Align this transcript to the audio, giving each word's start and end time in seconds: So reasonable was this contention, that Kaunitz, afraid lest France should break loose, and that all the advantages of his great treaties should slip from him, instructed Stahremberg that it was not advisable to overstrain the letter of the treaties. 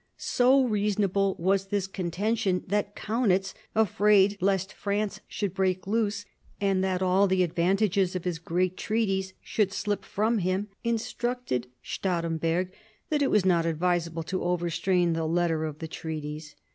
So 0.17 0.63
reasonable 0.63 1.35
was 1.37 1.67
this 1.67 1.85
contention, 1.85 2.63
that 2.65 2.95
Kaunitz, 2.95 3.53
afraid 3.75 4.35
lest 4.41 4.73
France 4.73 5.19
should 5.27 5.53
break 5.53 5.85
loose, 5.85 6.25
and 6.59 6.83
that 6.83 7.03
all 7.03 7.27
the 7.27 7.43
advantages 7.43 8.15
of 8.15 8.23
his 8.23 8.39
great 8.39 8.77
treaties 8.77 9.33
should 9.43 9.71
slip 9.71 10.03
from 10.03 10.39
him, 10.39 10.69
instructed 10.83 11.67
Stahremberg 11.83 12.71
that 13.11 13.21
it 13.21 13.29
was 13.29 13.45
not 13.45 13.67
advisable 13.67 14.23
to 14.23 14.43
overstrain 14.43 15.13
the 15.13 15.27
letter 15.27 15.65
of 15.65 15.77
the 15.77 15.87
treaties. 15.87 16.55